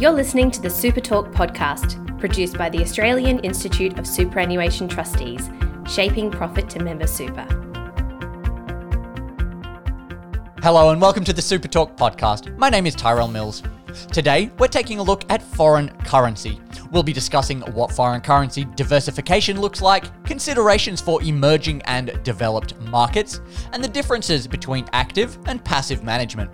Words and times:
You're 0.00 0.10
listening 0.10 0.50
to 0.50 0.60
the 0.60 0.68
Super 0.68 1.00
Talk 1.00 1.30
podcast, 1.30 2.18
produced 2.18 2.58
by 2.58 2.68
the 2.68 2.80
Australian 2.80 3.38
Institute 3.38 3.96
of 3.96 4.08
Superannuation 4.08 4.88
Trustees, 4.88 5.48
shaping 5.88 6.32
profit 6.32 6.68
to 6.70 6.82
member 6.82 7.06
super. 7.06 7.44
Hello 10.64 10.90
and 10.90 11.00
welcome 11.00 11.22
to 11.22 11.32
the 11.32 11.40
Super 11.40 11.68
Talk 11.68 11.96
podcast. 11.96 12.58
My 12.58 12.70
name 12.70 12.86
is 12.86 12.96
Tyrell 12.96 13.28
Mills. 13.28 13.62
Today, 14.10 14.50
we're 14.58 14.66
taking 14.66 14.98
a 14.98 15.02
look 15.02 15.24
at 15.30 15.40
foreign 15.40 15.90
currency. 16.00 16.60
We'll 16.90 17.04
be 17.04 17.12
discussing 17.12 17.60
what 17.60 17.92
foreign 17.92 18.20
currency 18.20 18.64
diversification 18.74 19.60
looks 19.60 19.80
like, 19.80 20.24
considerations 20.24 21.00
for 21.00 21.22
emerging 21.22 21.82
and 21.82 22.20
developed 22.24 22.76
markets, 22.80 23.40
and 23.72 23.82
the 23.82 23.88
differences 23.88 24.48
between 24.48 24.86
active 24.92 25.38
and 25.46 25.64
passive 25.64 26.02
management. 26.02 26.50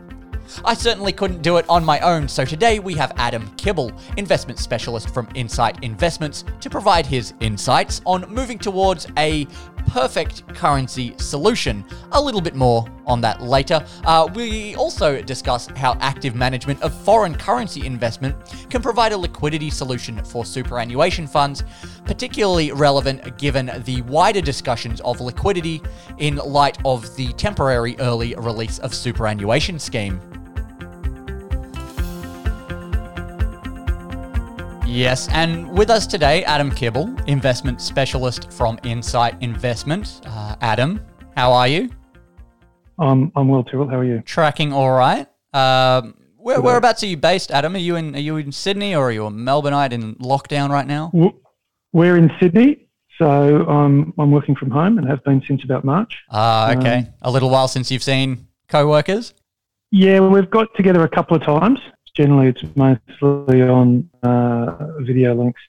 I 0.64 0.74
certainly 0.74 1.12
couldn't 1.12 1.42
do 1.42 1.56
it 1.56 1.66
on 1.68 1.84
my 1.84 2.00
own, 2.00 2.28
so 2.28 2.44
today 2.44 2.78
we 2.78 2.94
have 2.94 3.12
Adam 3.16 3.48
Kibble, 3.56 3.92
investment 4.16 4.58
specialist 4.58 5.12
from 5.12 5.28
Insight 5.34 5.82
Investments, 5.82 6.44
to 6.60 6.70
provide 6.70 7.06
his 7.06 7.34
insights 7.40 8.02
on 8.04 8.24
moving 8.28 8.58
towards 8.58 9.06
a 9.16 9.46
perfect 9.88 10.46
currency 10.54 11.14
solution. 11.18 11.84
A 12.12 12.20
little 12.20 12.40
bit 12.40 12.54
more 12.54 12.86
on 13.06 13.20
that 13.20 13.42
later. 13.42 13.84
Uh, 14.04 14.28
we 14.34 14.74
also 14.76 15.20
discuss 15.22 15.66
how 15.68 15.96
active 16.00 16.34
management 16.34 16.80
of 16.82 16.94
foreign 17.04 17.34
currency 17.34 17.86
investment 17.86 18.36
can 18.70 18.82
provide 18.82 19.12
a 19.12 19.18
liquidity 19.18 19.70
solution 19.70 20.22
for 20.24 20.44
superannuation 20.44 21.26
funds, 21.26 21.64
particularly 22.04 22.72
relevant 22.72 23.38
given 23.38 23.70
the 23.84 24.02
wider 24.02 24.40
discussions 24.40 25.00
of 25.00 25.20
liquidity 25.20 25.82
in 26.18 26.36
light 26.36 26.78
of 26.84 27.16
the 27.16 27.32
temporary 27.32 27.96
early 27.98 28.34
release 28.36 28.78
of 28.80 28.94
superannuation 28.94 29.78
scheme. 29.78 30.20
Yes, 34.90 35.28
and 35.28 35.70
with 35.70 35.88
us 35.88 36.04
today, 36.04 36.42
Adam 36.42 36.68
Kibble, 36.68 37.14
investment 37.28 37.80
specialist 37.80 38.50
from 38.50 38.76
Insight 38.82 39.40
Investment. 39.40 40.20
Uh, 40.26 40.56
Adam, 40.60 41.00
how 41.36 41.52
are 41.52 41.68
you? 41.68 41.90
Um, 42.98 43.30
I'm 43.36 43.46
well, 43.46 43.62
Tyrell. 43.62 43.88
How 43.88 43.98
are 43.98 44.04
you? 44.04 44.20
Tracking 44.22 44.72
all 44.72 44.90
right. 44.90 45.28
Um, 45.54 46.16
where, 46.36 46.60
whereabouts 46.60 47.04
are 47.04 47.06
you 47.06 47.16
based, 47.16 47.52
Adam? 47.52 47.76
Are 47.76 47.78
you 47.78 47.94
in 47.94 48.16
Are 48.16 48.18
you 48.18 48.36
in 48.38 48.50
Sydney 48.50 48.96
or 48.96 49.04
are 49.04 49.12
you 49.12 49.26
a 49.26 49.30
Melbourneite 49.30 49.92
in 49.92 50.16
lockdown 50.16 50.70
right 50.70 50.88
now? 50.88 51.12
We're 51.92 52.16
in 52.16 52.28
Sydney, 52.40 52.88
so 53.16 53.68
um, 53.68 54.12
I'm 54.18 54.32
working 54.32 54.56
from 54.56 54.72
home 54.72 54.98
and 54.98 55.06
have 55.06 55.22
been 55.22 55.40
since 55.46 55.62
about 55.62 55.84
March. 55.84 56.20
Ah, 56.30 56.72
okay. 56.72 56.96
Um, 56.96 57.06
a 57.22 57.30
little 57.30 57.50
while 57.50 57.68
since 57.68 57.92
you've 57.92 58.02
seen 58.02 58.48
co-workers. 58.66 59.34
Yeah, 59.92 60.18
we've 60.18 60.50
got 60.50 60.66
together 60.74 61.04
a 61.04 61.08
couple 61.08 61.36
of 61.36 61.44
times 61.44 61.78
generally 62.16 62.48
it's 62.48 62.62
mostly 62.76 63.62
on 63.62 64.08
uh, 64.22 65.00
video 65.00 65.34
links. 65.34 65.60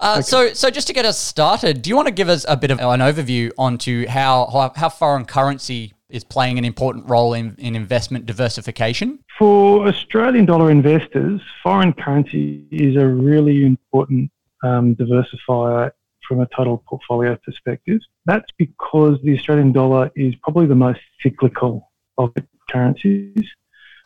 Uh, 0.00 0.16
okay. 0.18 0.22
So, 0.22 0.52
so 0.52 0.70
just 0.70 0.86
to 0.86 0.92
get 0.92 1.04
us 1.04 1.18
started, 1.18 1.82
do 1.82 1.90
you 1.90 1.96
want 1.96 2.06
to 2.06 2.14
give 2.14 2.28
us 2.28 2.44
a 2.48 2.56
bit 2.56 2.70
of 2.70 2.78
an 2.78 3.00
overview 3.00 3.50
onto 3.58 4.06
how 4.06 4.46
how, 4.46 4.72
how 4.76 4.88
foreign 4.88 5.24
currency 5.24 5.92
is 6.08 6.24
playing 6.24 6.56
an 6.56 6.64
important 6.64 7.08
role 7.08 7.34
in, 7.34 7.54
in 7.58 7.74
investment 7.74 8.24
diversification? 8.24 9.18
For 9.38 9.86
Australian 9.86 10.46
dollar 10.46 10.70
investors, 10.70 11.40
foreign 11.62 11.92
currency 11.92 12.64
is 12.70 12.96
a 12.96 13.06
really 13.06 13.64
important 13.64 14.30
um, 14.62 14.94
diversifier 14.96 15.90
from 16.26 16.40
a 16.40 16.46
total 16.54 16.78
portfolio 16.88 17.36
perspective. 17.36 18.00
That's 18.26 18.50
because 18.56 19.18
the 19.22 19.36
Australian 19.36 19.72
dollar 19.72 20.10
is 20.14 20.34
probably 20.42 20.66
the 20.66 20.74
most 20.74 21.00
cyclical 21.22 21.90
of 22.18 22.32
currencies, 22.70 23.46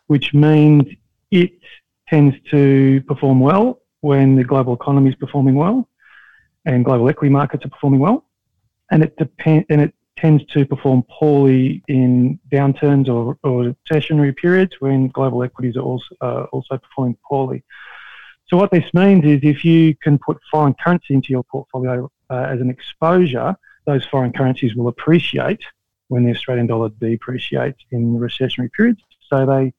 which 0.07 0.33
means 0.33 0.83
it 1.33 1.51
tends 2.07 2.35
to 2.51 3.01
perform 3.07 3.39
well 3.39 3.81
when 4.01 4.35
the 4.35 4.43
global 4.43 4.73
economy 4.73 5.09
is 5.09 5.15
performing 5.15 5.55
well 5.55 5.89
and 6.65 6.85
global 6.85 7.09
equity 7.09 7.31
markets 7.31 7.65
are 7.65 7.69
performing 7.69 7.99
well. 7.99 8.25
And 8.91 9.03
it 9.03 9.17
depend, 9.17 9.65
and 9.69 9.81
it 9.81 9.93
tends 10.17 10.45
to 10.53 10.65
perform 10.65 11.03
poorly 11.09 11.83
in 11.87 12.39
downturns 12.51 13.07
or, 13.09 13.37
or 13.43 13.73
recessionary 13.73 14.35
periods 14.35 14.73
when 14.79 15.07
global 15.07 15.41
equities 15.41 15.75
are 15.75 15.81
also, 15.81 16.15
uh, 16.21 16.43
also 16.51 16.77
performing 16.77 17.17
poorly. 17.27 17.63
So 18.47 18.57
what 18.57 18.69
this 18.71 18.85
means 18.93 19.25
is 19.25 19.39
if 19.41 19.65
you 19.65 19.95
can 19.95 20.19
put 20.19 20.37
foreign 20.51 20.75
currency 20.75 21.15
into 21.15 21.29
your 21.29 21.43
portfolio 21.43 22.11
uh, 22.29 22.45
as 22.53 22.61
an 22.61 22.69
exposure, 22.69 23.55
those 23.85 24.05
foreign 24.05 24.31
currencies 24.31 24.75
will 24.75 24.89
appreciate 24.89 25.63
when 26.09 26.23
the 26.23 26.31
Australian 26.31 26.67
dollar 26.67 26.89
depreciates 26.89 27.79
in 27.91 28.19
recessionary 28.19 28.71
periods. 28.71 29.01
So 29.29 29.45
they 29.45 29.73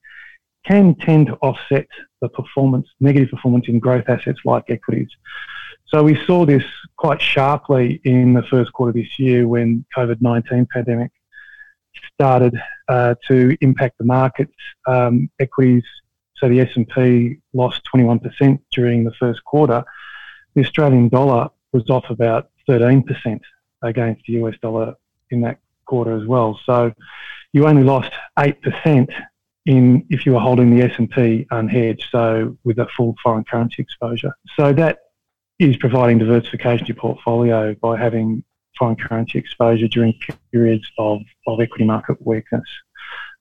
can 0.65 0.95
tend 0.95 1.27
to 1.29 1.35
offset 1.37 1.87
the 2.21 2.29
performance, 2.29 2.89
negative 3.01 3.31
performance 3.31 3.67
in 3.69 3.79
growth 3.79 4.09
assets 4.09 4.41
like 4.45 4.65
equities. 4.69 5.11
So 5.87 6.03
we 6.03 6.19
saw 6.27 6.45
this 6.45 6.65
quite 6.97 7.21
sharply 7.21 8.01
in 8.05 8.33
the 8.33 8.43
first 8.45 8.73
quarter 8.73 8.93
this 8.93 9.19
year 9.19 9.47
when 9.47 9.85
COVID-19 9.97 10.69
pandemic 10.69 11.13
started 12.13 12.59
uh, 12.89 13.15
to 13.29 13.57
impact 13.61 13.99
the 13.99 14.05
markets. 14.05 14.55
Um, 14.87 15.31
equities, 15.39 15.85
so 16.37 16.49
the 16.49 16.61
S&P 16.61 17.39
lost 17.53 17.83
21% 17.95 18.59
during 18.73 19.05
the 19.05 19.13
first 19.13 19.45
quarter. 19.45 19.85
The 20.55 20.63
Australian 20.63 21.09
dollar 21.09 21.51
was 21.73 21.89
off 21.91 22.11
about 22.11 22.51
13% 22.69 23.41
against 23.83 24.23
the 24.27 24.35
US 24.45 24.55
dollar 24.63 24.95
in 25.31 25.43
that 25.43 25.59
quarter 25.85 26.17
as 26.17 26.27
well. 26.27 26.59
So 26.65 26.93
you 27.53 27.67
only 27.67 27.85
lost 27.85 28.11
8% 28.39 29.09
in 29.67 30.05
if 30.11 30.27
you 30.27 30.33
were 30.33 30.41
holding 30.41 30.75
the 30.75 30.83
S&P 30.83 31.47
unhedged, 31.51 32.11
so 32.11 32.57
with 32.65 32.79
a 32.79 32.87
full 32.97 33.15
foreign 33.23 33.45
currency 33.45 33.83
exposure. 33.83 34.33
So 34.57 34.73
that 34.75 34.99
is 35.59 35.77
providing 35.77 36.19
diversification 36.19 36.87
to 36.87 36.93
your 36.93 37.01
portfolio 37.01 37.75
by 37.75 37.99
having 37.99 38.45
foreign 38.79 38.97
currency 38.97 39.39
exposure 39.39 39.89
during 39.89 40.15
periods 40.53 40.87
of, 40.99 41.21
of 41.47 41.61
equity 41.61 41.85
market 41.85 42.17
weakness. 42.27 42.69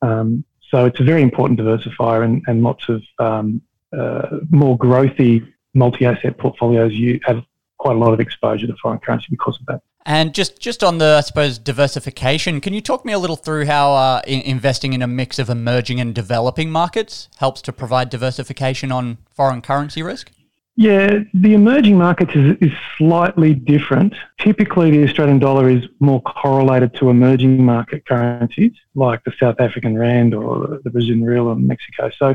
Um, 0.01 0.45
so 0.69 0.85
it's 0.85 0.99
a 0.99 1.03
very 1.03 1.21
important 1.21 1.59
diversifier 1.59 2.23
and, 2.23 2.43
and 2.47 2.63
lots 2.63 2.87
of 2.89 3.03
um, 3.19 3.61
uh, 3.97 4.39
more 4.49 4.77
growthy 4.77 5.47
multi-asset 5.75 6.37
portfolios 6.37 6.93
you 6.93 7.19
have 7.23 7.43
quite 7.77 7.95
a 7.95 7.99
lot 7.99 8.13
of 8.13 8.19
exposure 8.19 8.67
to 8.67 8.75
foreign 8.81 8.99
currency 8.99 9.27
because 9.29 9.59
of 9.59 9.65
that. 9.65 9.81
And 10.05 10.33
just, 10.33 10.59
just 10.59 10.83
on 10.83 10.97
the, 10.97 11.15
I 11.17 11.21
suppose, 11.21 11.57
diversification, 11.57 12.59
can 12.59 12.73
you 12.73 12.81
talk 12.81 13.05
me 13.05 13.13
a 13.13 13.19
little 13.19 13.37
through 13.37 13.65
how 13.65 13.93
uh, 13.93 14.21
in 14.27 14.41
investing 14.41 14.91
in 14.93 15.01
a 15.01 15.07
mix 15.07 15.39
of 15.39 15.49
emerging 15.49 16.01
and 16.01 16.13
developing 16.13 16.69
markets 16.69 17.29
helps 17.37 17.61
to 17.63 17.71
provide 17.71 18.09
diversification 18.09 18.91
on 18.91 19.17
foreign 19.31 19.61
currency 19.61 20.03
risk? 20.03 20.29
Yeah, 20.75 21.19
the 21.35 21.53
emerging 21.53 21.97
markets 21.97 22.31
is, 22.35 22.57
is 22.59 22.71
slightly 22.97 23.53
different. 23.53 24.15
Typically, 24.39 24.89
the 24.91 25.03
Australian 25.03 25.39
dollar 25.39 25.69
is 25.69 25.83
more 25.99 26.21
correlated 26.23 26.95
to 26.95 27.09
emerging 27.09 27.63
market 27.63 28.05
currencies 28.07 28.73
like 28.95 29.23
the 29.23 29.33
South 29.39 29.59
African 29.59 29.97
rand 29.97 30.33
or 30.33 30.79
the 30.83 30.89
Brazilian 30.89 31.23
real 31.23 31.51
in 31.51 31.67
Mexico. 31.67 32.09
So 32.17 32.33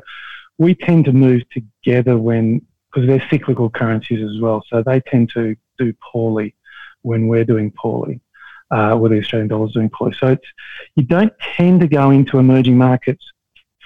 we 0.57 0.75
tend 0.75 1.05
to 1.07 1.13
move 1.13 1.43
together 1.51 2.17
when, 2.17 2.65
because 2.91 3.09
they're 3.09 3.27
cyclical 3.29 3.71
currencies 3.71 4.23
as 4.23 4.41
well. 4.41 4.65
So 4.69 4.83
they 4.83 5.01
tend 5.01 5.31
to 5.31 5.57
do 5.77 5.93
poorly 6.13 6.55
when 7.03 7.29
we're 7.29 7.45
doing 7.45 7.71
poorly, 7.71 8.21
uh, 8.71 8.97
where 8.97 9.11
the 9.11 9.19
Australian 9.19 9.49
dollar 9.49 9.67
is 9.67 9.73
doing 9.73 9.91
poorly. 9.91 10.17
So 10.19 10.29
it's, 10.29 10.47
you 10.95 11.05
don't 11.05 11.33
tend 11.57 11.81
to 11.81 11.89
go 11.89 12.11
into 12.11 12.39
emerging 12.39 12.77
markets 12.77 13.25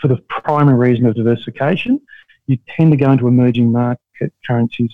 for 0.01 0.09
the 0.09 0.19
primary 0.29 0.91
reason 0.91 1.07
of 1.07 1.15
diversification. 1.15 2.01
You 2.47 2.59
tend 2.69 2.91
to 2.93 2.97
go 2.97 3.13
into 3.13 3.29
emerging 3.29 3.71
market 3.71 4.33
currencies 4.47 4.91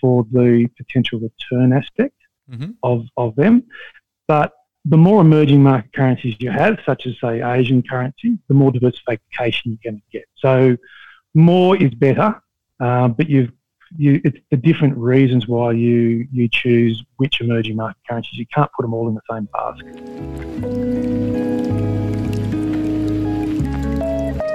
for 0.00 0.26
the 0.30 0.68
potential 0.76 1.20
return 1.20 1.72
aspect 1.72 2.14
mm-hmm. 2.50 2.72
of, 2.82 3.06
of 3.16 3.34
them. 3.36 3.64
But 4.28 4.52
the 4.84 4.96
more 4.96 5.20
emerging 5.20 5.62
market 5.62 5.92
currencies 5.92 6.36
you 6.38 6.50
have, 6.50 6.78
such 6.86 7.06
as 7.06 7.14
say 7.20 7.42
Asian 7.42 7.82
currency, 7.82 8.38
the 8.48 8.54
more 8.54 8.72
diversification 8.72 9.72
you're 9.72 9.92
going 9.92 10.00
to 10.00 10.18
get. 10.18 10.24
So 10.36 10.76
more 11.34 11.76
is 11.76 11.94
better, 11.94 12.40
uh, 12.80 13.08
but 13.08 13.28
you've 13.28 13.52
you, 13.96 14.20
it's 14.24 14.38
the 14.50 14.56
different 14.56 14.96
reasons 14.96 15.48
why 15.48 15.72
you 15.72 16.26
you 16.32 16.48
choose 16.48 17.02
which 17.16 17.40
emerging 17.40 17.76
market 17.76 18.00
currencies. 18.08 18.38
You 18.38 18.46
can't 18.54 18.70
put 18.72 18.82
them 18.82 18.94
all 18.94 19.08
in 19.08 19.14
the 19.14 19.20
same 19.30 19.48
basket. 19.52 19.96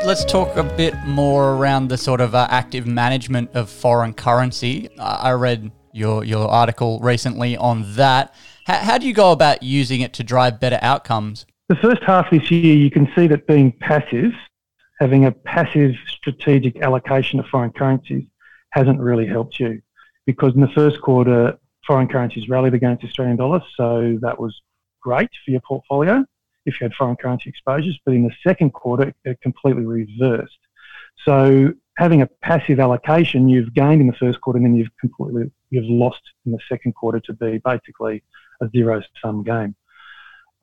Let's 0.06 0.24
talk 0.24 0.56
a 0.56 0.64
bit 0.64 0.94
more 1.08 1.56
around 1.56 1.88
the 1.90 1.98
sort 1.98 2.22
of 2.22 2.36
uh, 2.36 2.48
active 2.50 2.86
management 2.86 3.50
of 3.56 3.70
foreign 3.70 4.14
currency. 4.14 4.90
I 5.00 5.32
read 5.32 5.72
your 5.94 6.24
your 6.24 6.48
article 6.48 7.00
recently 7.00 7.58
on 7.58 7.96
that. 7.96 8.34
How, 8.66 8.78
how 8.78 8.98
do 8.98 9.08
you 9.08 9.14
go 9.14 9.32
about 9.32 9.64
using 9.64 10.02
it 10.02 10.14
to 10.14 10.24
drive 10.24 10.60
better 10.60 10.80
outcomes? 10.82 11.46
The 11.70 11.76
first 11.76 12.04
half 12.04 12.30
this 12.30 12.52
year, 12.52 12.76
you 12.76 12.92
can 12.92 13.12
see 13.16 13.26
that 13.28 13.48
being 13.48 13.72
passive, 13.72 14.32
having 15.00 15.26
a 15.26 15.32
passive 15.32 15.96
strategic 16.08 16.80
allocation 16.82 17.40
of 17.40 17.48
foreign 17.48 17.72
currencies, 17.72 18.24
hasn't 18.76 19.00
really 19.00 19.26
helped 19.26 19.58
you 19.60 19.82
because 20.26 20.54
in 20.54 20.62
the 20.62 20.76
first 20.76 21.02
quarter, 21.02 21.58
foreign 21.88 22.08
currencies 22.08 22.50
rallied 22.50 22.74
against 22.74 23.04
Australian 23.06 23.38
dollars, 23.38 23.64
so 23.78 24.18
that 24.22 24.38
was 24.38 24.62
great 25.02 25.30
for 25.44 25.52
your 25.52 25.62
portfolio 25.62 26.26
if 26.66 26.80
you 26.80 26.86
had 26.86 26.94
foreign 26.94 27.16
currency 27.16 27.50
exposures. 27.50 27.98
But 28.06 28.16
in 28.16 28.24
the 28.24 28.36
second 28.46 28.72
quarter, 28.74 29.14
it 29.24 29.40
completely 29.42 29.86
reversed. 29.86 30.60
So 31.24 31.74
having 31.98 32.22
a 32.22 32.28
passive 32.42 32.80
allocation, 32.80 33.48
you've 33.48 33.74
gained 33.74 34.02
in 34.02 34.08
the 34.08 34.14
first 34.14 34.42
quarter 34.42 34.58
and 34.58 34.66
then 34.66 34.76
you've 34.76 34.96
completely 35.00 35.52
you've 35.70 35.90
lost 35.90 36.22
in 36.46 36.52
the 36.52 36.60
second 36.68 36.96
quarter 36.96 37.20
to 37.22 37.34
be 37.34 37.60
basically 37.60 38.24
a 38.62 38.70
zero 38.70 39.02
sum 39.22 39.44
game. 39.44 39.76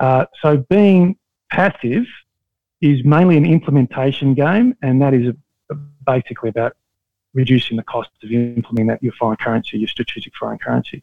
Uh, 0.01 0.27
so 0.43 0.59
being 0.69 1.17
passive 1.51 2.05
is 2.83 3.05
mainly 3.05 3.37
an 3.37 3.47
implementation 3.47 4.35
game, 4.35 4.77
and 4.83 5.01
that 5.01 5.15
is 5.15 5.33
basically 6.05 6.51
about 6.51 6.77
reducing 7.35 7.77
the 7.77 7.83
cost 7.83 8.11
of 8.23 8.31
implementing 8.31 8.89
that 8.89 9.03
your 9.03 9.13
foreign 9.15 9.37
currency, 9.37 9.79
your 9.79 9.89
strategic 9.89 10.35
foreign 10.37 10.59
currency. 10.59 11.03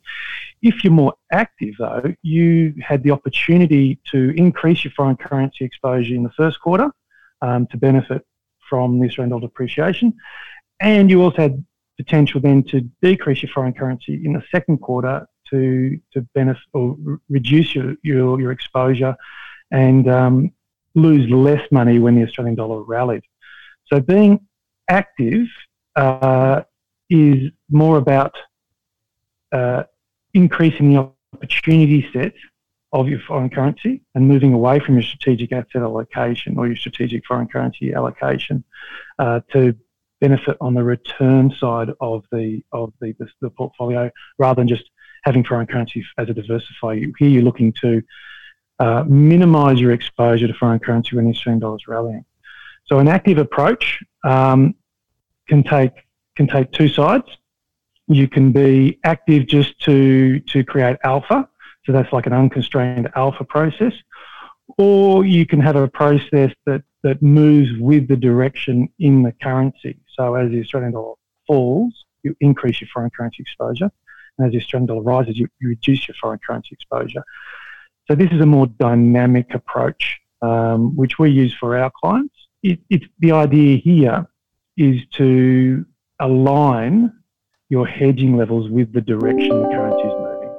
If 0.61 0.83
you're 0.83 0.93
more 0.93 1.15
active, 1.31 1.75
though, 1.79 2.13
you 2.21 2.73
had 2.81 3.03
the 3.03 3.11
opportunity 3.11 3.99
to 4.11 4.33
increase 4.35 4.83
your 4.83 4.93
foreign 4.93 5.17
currency 5.17 5.65
exposure 5.65 6.15
in 6.15 6.23
the 6.23 6.31
first 6.31 6.59
quarter 6.61 6.91
um, 7.41 7.67
to 7.67 7.77
benefit 7.77 8.25
from 8.69 8.99
the 8.99 9.07
Australian 9.07 9.31
dollar 9.31 9.41
depreciation, 9.41 10.13
and 10.79 11.09
you 11.09 11.21
also 11.23 11.37
had 11.37 11.65
potential 11.97 12.39
then 12.39 12.63
to 12.63 12.81
decrease 13.01 13.41
your 13.41 13.51
foreign 13.51 13.73
currency 13.73 14.21
in 14.25 14.33
the 14.33 14.43
second 14.51 14.77
quarter 14.77 15.27
to 15.49 15.99
to 16.13 16.21
benefit 16.33 16.63
or 16.73 16.97
reduce 17.29 17.75
your 17.75 17.95
your, 18.03 18.39
your 18.39 18.51
exposure 18.51 19.15
and 19.71 20.09
um, 20.09 20.51
lose 20.95 21.29
less 21.29 21.61
money 21.71 21.99
when 21.99 22.15
the 22.15 22.23
Australian 22.23 22.55
dollar 22.55 22.81
rallied. 22.83 23.23
So 23.87 23.99
being 23.99 24.39
active 24.89 25.47
uh, 25.95 26.61
is 27.09 27.51
more 27.69 27.97
about 27.97 28.35
uh, 29.51 29.83
increasing 30.33 30.93
the 30.93 31.11
opportunity 31.33 32.07
set 32.13 32.33
of 32.91 33.07
your 33.07 33.19
foreign 33.19 33.49
currency 33.49 34.01
and 34.15 34.27
moving 34.27 34.53
away 34.53 34.79
from 34.79 34.95
your 34.95 35.03
strategic 35.03 35.51
asset 35.51 35.81
allocation 35.81 36.57
or 36.57 36.67
your 36.67 36.75
strategic 36.75 37.25
foreign 37.25 37.47
currency 37.47 37.93
allocation 37.93 38.63
uh, 39.19 39.39
to 39.51 39.75
benefit 40.21 40.57
on 40.59 40.73
the 40.73 40.83
return 40.83 41.51
side 41.51 41.89
of 42.01 42.25
the 42.31 42.61
of 42.71 42.91
the, 42.99 43.13
the, 43.19 43.27
the, 43.41 43.49
portfolio 43.49 44.11
rather 44.37 44.61
than 44.61 44.67
just 44.67 44.89
having 45.23 45.43
foreign 45.43 45.67
currency 45.67 46.03
as 46.17 46.29
a 46.29 46.33
diversifier. 46.33 47.11
Here 47.17 47.29
you're 47.29 47.43
looking 47.43 47.73
to 47.81 48.01
uh, 48.79 49.03
minimise 49.07 49.79
your 49.79 49.91
exposure 49.91 50.47
to 50.47 50.53
foreign 50.53 50.79
currency 50.79 51.15
when 51.15 51.25
the 51.25 51.31
Australian 51.31 51.59
dollar 51.59 51.75
is 51.75 51.87
rallying. 51.87 52.25
So 52.85 52.99
an 52.99 53.07
active 53.07 53.37
approach 53.37 53.99
um, 54.23 54.75
can 55.49 55.63
take 55.63 55.91
can 56.37 56.47
take 56.47 56.71
two 56.71 56.87
sides. 56.87 57.27
You 58.07 58.27
can 58.35 58.51
be 58.51 58.99
active 59.03 59.47
just 59.47 59.71
to 59.81 60.39
to 60.51 60.63
create 60.63 60.97
alpha, 61.03 61.49
so 61.85 61.91
that's 61.91 62.13
like 62.13 62.27
an 62.27 62.33
unconstrained 62.33 63.09
alpha 63.15 63.43
process, 63.43 63.93
or 64.77 65.25
you 65.25 65.45
can 65.45 65.59
have 65.59 65.75
a 65.75 65.87
process 66.01 66.51
that 66.65 66.83
that 67.03 67.21
moves 67.21 67.69
with 67.79 68.07
the 68.07 68.15
direction 68.15 68.75
in 68.99 69.23
the 69.23 69.33
currency. 69.43 69.95
So 70.15 70.35
as 70.35 70.49
the 70.51 70.61
Australian 70.61 70.93
dollar 70.93 71.15
falls, 71.47 71.93
you 72.23 72.35
increase 72.39 72.79
your 72.81 72.89
foreign 72.93 73.11
currency 73.17 73.41
exposure, 73.41 73.89
and 74.37 74.47
as 74.47 74.51
the 74.53 74.59
Australian 74.63 74.87
dollar 74.87 75.01
rises, 75.01 75.37
you, 75.37 75.47
you 75.59 75.69
reduce 75.69 76.07
your 76.07 76.15
foreign 76.21 76.39
currency 76.45 76.69
exposure. 76.71 77.23
So 78.07 78.15
this 78.15 78.31
is 78.31 78.41
a 78.41 78.45
more 78.45 78.67
dynamic 78.67 79.53
approach, 79.53 80.19
um, 80.41 80.95
which 80.95 81.19
we 81.19 81.29
use 81.43 81.53
for 81.59 81.77
our 81.77 81.91
clients. 82.01 82.35
It, 82.63 82.79
it's 82.89 83.05
the 83.19 83.31
idea 83.33 83.77
here 83.77 84.27
is 84.79 85.01
to 85.11 85.85
align 86.21 87.13
your 87.67 87.85
hedging 87.85 88.35
levels 88.37 88.69
with 88.69 88.91
the 88.93 89.01
direction 89.01 89.49
the 89.49 89.67
currency 89.67 90.07
is 90.07 90.13
moving. 90.17 90.55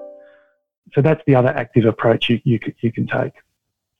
So 0.92 1.00
that's 1.00 1.22
the 1.26 1.34
other 1.34 1.48
active 1.48 1.86
approach 1.86 2.28
you, 2.28 2.40
you, 2.44 2.60
you 2.80 2.92
can 2.92 3.06
take. 3.06 3.32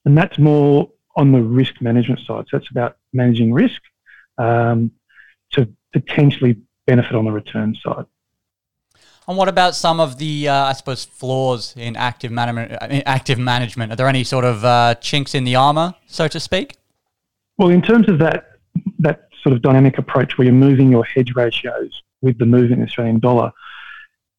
And 0.04 0.16
that's 0.16 0.38
more 0.38 0.90
on 1.16 1.32
the 1.32 1.42
risk 1.42 1.80
management 1.80 2.20
side. 2.20 2.44
So 2.50 2.58
it's 2.58 2.70
about 2.70 2.98
managing 3.14 3.52
risk 3.52 3.80
um, 4.38 4.92
to 5.52 5.68
potentially 5.92 6.58
benefit 6.86 7.14
on 7.14 7.24
the 7.24 7.32
return 7.32 7.74
side. 7.82 8.04
And 9.26 9.38
what 9.38 9.48
about 9.48 9.74
some 9.74 10.00
of 10.00 10.18
the, 10.18 10.48
uh, 10.48 10.64
I 10.66 10.72
suppose, 10.74 11.04
flaws 11.04 11.74
in 11.76 11.96
active 11.96 12.30
management? 12.30 12.72
Active 13.06 13.38
management. 13.38 13.92
Are 13.92 13.96
there 13.96 14.08
any 14.08 14.24
sort 14.24 14.44
of 14.44 14.64
uh, 14.64 14.96
chinks 14.96 15.34
in 15.34 15.44
the 15.44 15.56
armor, 15.56 15.94
so 16.06 16.28
to 16.28 16.40
speak? 16.40 16.76
Well, 17.56 17.70
in 17.70 17.80
terms 17.80 18.08
of 18.08 18.18
that 18.18 18.58
that 18.98 19.29
sort 19.42 19.54
of 19.54 19.62
dynamic 19.62 19.98
approach 19.98 20.36
where 20.36 20.46
you're 20.46 20.54
moving 20.54 20.90
your 20.90 21.04
hedge 21.04 21.34
ratios 21.34 22.02
with 22.20 22.38
the 22.38 22.46
movement 22.46 22.74
in 22.74 22.80
the 22.80 22.86
Australian 22.86 23.18
dollar, 23.18 23.52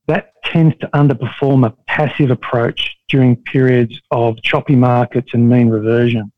that 0.08 0.34
tends 0.44 0.76
to 0.80 0.88
underperform 0.88 1.66
a 1.66 1.72
passive 1.88 2.32
approach 2.32 2.98
during 3.08 3.36
periods 3.36 4.00
of 4.12 4.42
choppy 4.42 4.76
markets 4.76 5.34
and 5.34 5.50
mean 5.50 5.70
reversion, 5.70 6.32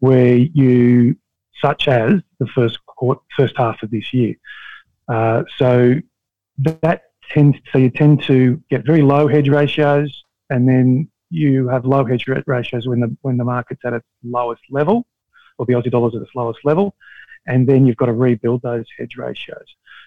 where 0.00 0.36
you, 0.36 1.16
such 1.60 1.88
as 1.88 2.14
the 2.38 2.46
first 2.46 2.78
quarter, 2.86 3.20
first 3.36 3.56
half 3.56 3.82
of 3.82 3.90
this 3.90 4.12
year. 4.12 4.34
Uh, 5.08 5.42
so 5.56 5.94
that 6.58 7.02
tends, 7.30 7.56
so 7.72 7.78
you 7.78 7.90
tend 7.90 8.22
to 8.24 8.62
get 8.70 8.84
very 8.84 9.02
low 9.02 9.28
hedge 9.28 9.48
ratios, 9.48 10.24
and 10.50 10.68
then 10.68 11.08
you 11.30 11.68
have 11.68 11.84
low 11.84 12.04
hedge 12.04 12.26
ratios 12.46 12.86
when 12.86 13.00
the 13.00 13.16
when 13.22 13.36
the 13.36 13.44
market's 13.44 13.82
at 13.84 13.92
its 13.92 14.06
lowest 14.22 14.62
level, 14.70 15.06
or 15.58 15.66
the 15.66 15.72
Aussie 15.74 15.90
dollar's 15.90 16.14
at 16.14 16.22
its 16.22 16.30
lowest 16.34 16.60
level, 16.64 16.94
and 17.48 17.66
then 17.66 17.84
you've 17.84 17.96
got 17.96 18.06
to 18.06 18.12
rebuild 18.12 18.62
those 18.62 18.84
hedge 18.96 19.16
ratios. 19.16 19.66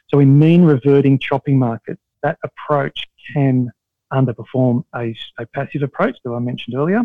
So 0.09 0.19
in 0.19 0.39
mean 0.39 0.63
reverting 0.63 1.19
chopping 1.19 1.59
markets, 1.59 2.01
that 2.23 2.37
approach 2.43 3.07
can 3.33 3.71
underperform 4.13 4.85
a, 4.95 5.15
a 5.39 5.45
passive 5.47 5.81
approach 5.81 6.17
that 6.23 6.31
I 6.31 6.39
mentioned 6.39 6.75
earlier. 6.77 7.01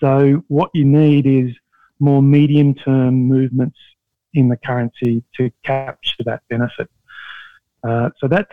So 0.00 0.42
what 0.48 0.70
you 0.74 0.84
need 0.84 1.26
is 1.26 1.54
more 2.00 2.22
medium 2.22 2.74
term 2.74 3.14
movements 3.14 3.78
in 4.34 4.48
the 4.48 4.56
currency 4.56 5.22
to 5.36 5.50
capture 5.64 6.24
that 6.24 6.42
benefit. 6.48 6.90
Uh, 7.86 8.10
so 8.18 8.28
that 8.28 8.48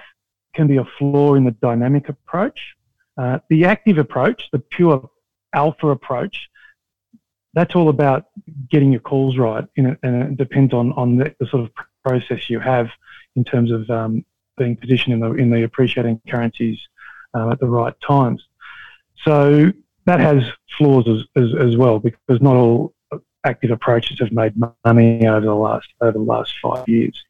can 0.53 0.67
be 0.67 0.77
a 0.77 0.85
flaw 0.97 1.35
in 1.35 1.43
the 1.43 1.51
dynamic 1.51 2.09
approach. 2.09 2.59
Uh, 3.17 3.39
the 3.49 3.65
active 3.65 3.97
approach, 3.97 4.43
the 4.51 4.59
pure 4.59 5.09
alpha 5.53 5.87
approach, 5.87 6.49
that's 7.55 7.73
all 7.73 7.89
about 7.89 8.25
getting 8.69 8.91
your 8.91 9.01
calls 9.01 9.37
right, 9.37 9.65
and 9.77 9.97
it 10.03 10.37
depends 10.37 10.73
on 10.73 10.91
on 10.93 11.15
the, 11.15 11.33
the, 11.39 11.47
sort 11.47 11.63
of 11.63 11.71
process 12.03 12.49
you 12.49 12.59
have 12.59 12.89
in 13.35 13.43
terms 13.43 13.71
of 13.71 13.89
um, 13.89 14.23
being 14.57 14.75
positioned 14.75 15.13
in 15.13 15.19
the 15.21 15.31
in 15.33 15.49
the 15.49 15.63
appreciating 15.63 16.21
currencies 16.27 16.77
uh, 17.33 17.49
at 17.51 17.59
the 17.59 17.67
right 17.67 17.93
times. 18.05 18.45
So 19.23 19.71
that 20.05 20.19
has 20.19 20.43
flaws 20.77 21.07
as, 21.07 21.23
as, 21.41 21.55
as, 21.59 21.77
well 21.77 21.97
because 21.97 22.41
not 22.41 22.55
all 22.55 22.93
active 23.43 23.71
approaches 23.71 24.19
have 24.19 24.31
made 24.31 24.53
money 24.83 25.25
over 25.25 25.45
the 25.45 25.55
last 25.55 25.87
over 26.01 26.11
the 26.11 26.19
last 26.19 26.53
five 26.61 26.87
years. 26.87 27.23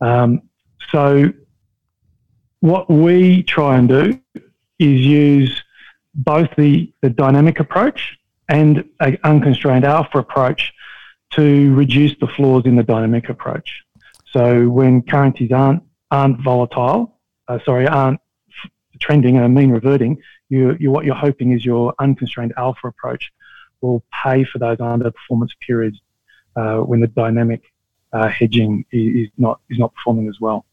Um, 0.00 0.42
so 0.90 1.32
what 2.60 2.90
we 2.90 3.44
try 3.44 3.78
and 3.78 3.88
do 3.88 4.20
is 4.78 5.00
use 5.00 5.62
both 6.14 6.48
the, 6.56 6.92
the 7.02 7.10
dynamic 7.10 7.60
approach 7.60 8.18
and 8.48 8.84
an 9.00 9.18
unconstrained 9.24 9.84
alpha 9.84 10.18
approach 10.18 10.72
to 11.30 11.74
reduce 11.74 12.14
the 12.20 12.26
flaws 12.26 12.64
in 12.64 12.76
the 12.76 12.82
dynamic 12.82 13.28
approach. 13.28 13.82
So 14.32 14.68
when 14.68 15.02
currencies 15.02 15.52
aren't 15.52 15.82
aren't 16.10 16.40
volatile, 16.40 17.18
uh, 17.48 17.58
sorry, 17.64 17.86
aren't 17.86 18.20
f- 18.48 18.70
trending 18.98 19.36
and 19.36 19.54
mean 19.54 19.70
reverting, 19.70 20.22
you, 20.48 20.76
you 20.80 20.90
what 20.90 21.04
you're 21.04 21.14
hoping 21.14 21.52
is 21.52 21.64
your 21.64 21.94
unconstrained 21.98 22.54
alpha 22.56 22.88
approach 22.88 23.30
will 23.80 24.02
pay 24.24 24.44
for 24.44 24.58
those 24.58 24.78
underperformance 24.78 25.50
periods 25.64 25.98
uh, 26.56 26.78
when 26.78 27.00
the 27.00 27.06
dynamic 27.08 27.62
uh, 28.12 28.28
hedging 28.28 28.84
is 28.90 29.28
not 29.36 29.60
is 29.68 29.78
not 29.78 29.94
performing 29.94 30.28
as 30.28 30.40
well. 30.40 30.64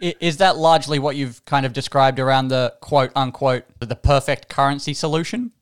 Is 0.00 0.38
that 0.38 0.56
largely 0.56 0.98
what 0.98 1.14
you've 1.14 1.44
kind 1.44 1.64
of 1.64 1.72
described 1.72 2.18
around 2.18 2.48
the 2.48 2.74
quote 2.80 3.12
unquote 3.14 3.64
the 3.78 3.94
perfect 3.94 4.48
currency 4.48 4.94
solution? 4.94 5.52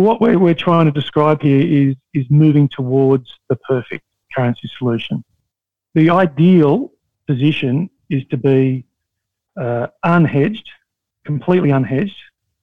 What 0.00 0.20
we're, 0.20 0.38
we're 0.38 0.54
trying 0.54 0.86
to 0.86 0.92
describe 0.92 1.42
here 1.42 1.60
is, 1.60 1.96
is 2.14 2.26
moving 2.30 2.68
towards 2.68 3.28
the 3.48 3.56
perfect 3.56 4.04
currency 4.34 4.70
solution. 4.78 5.24
The 5.94 6.10
ideal 6.10 6.92
position 7.26 7.90
is 8.08 8.22
to 8.30 8.36
be 8.36 8.84
uh, 9.60 9.88
unhedged, 10.04 10.66
completely 11.24 11.70
unhedged 11.70 12.14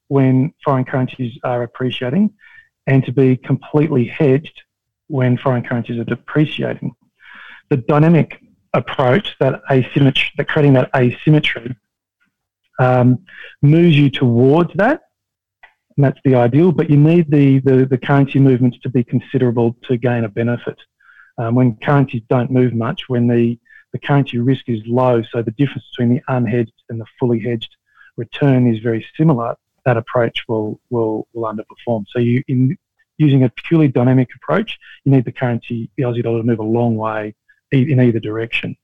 when 0.08 0.54
foreign 0.64 0.86
currencies 0.86 1.38
are 1.44 1.64
appreciating, 1.64 2.34
and 2.88 3.04
to 3.06 3.12
be 3.12 3.36
completely 3.36 4.06
hedged 4.06 4.62
when 5.08 5.38
foreign 5.38 5.64
currencies 5.64 6.00
are 6.00 6.06
depreciating. 6.06 6.96
The 7.70 7.78
dynamic 7.78 8.42
approach, 8.74 9.36
that 9.40 9.62
asymmetry, 9.70 10.32
that 10.38 10.48
creating 10.48 10.74
that 10.74 10.90
asymmetry, 10.96 11.76
um, 12.80 13.20
moves 13.62 13.98
you 13.98 14.10
towards 14.10 14.72
that 14.76 15.02
and 15.98 16.06
that's 16.06 16.20
the 16.24 16.36
ideal. 16.36 16.72
But 16.72 16.90
you 16.90 16.98
need 16.98 17.30
the, 17.30 17.60
the, 17.60 17.86
the 17.86 17.98
currency 17.98 18.40
movements 18.40 18.78
to 18.84 18.90
be 18.90 19.04
considerable 19.04 19.76
to 19.84 19.98
gain 19.98 20.24
a 20.24 20.30
benefit. 20.30 20.78
Um, 21.38 21.56
when 21.56 21.76
currencies 21.78 22.22
don't 22.30 22.52
move 22.52 22.74
much, 22.74 23.10
when 23.10 23.28
the, 23.28 23.60
the 23.92 24.00
currency 24.00 24.38
risk 24.38 24.70
is 24.70 24.82
low, 24.86 25.24
so 25.32 25.42
the 25.42 25.52
difference 25.52 25.86
between 25.92 26.16
the 26.16 26.22
unhedged 26.30 26.72
and 26.90 27.02
the 27.02 27.06
fully 27.20 27.40
hedged 27.40 27.76
return 28.16 28.74
is 28.74 28.80
very 28.80 29.06
similar, 29.18 29.56
that 29.86 29.98
approach 29.98 30.44
will, 30.48 30.80
will, 30.90 31.28
will 31.34 31.52
underperform. 31.52 32.06
So 32.10 32.20
you, 32.20 32.44
in 32.48 32.78
using 33.18 33.44
a 33.44 33.50
purely 33.50 33.88
dynamic 33.88 34.30
approach, 34.36 34.78
you 35.04 35.12
need 35.12 35.26
the 35.26 35.32
currency, 35.32 35.90
the 35.98 36.04
Aussie 36.04 36.24
dollar, 36.24 36.40
to 36.40 36.44
move 36.44 36.60
a 36.60 36.64
long 36.64 36.96
way 36.96 37.36
in 37.72 38.00
either 38.00 38.20
direction. 38.20 38.78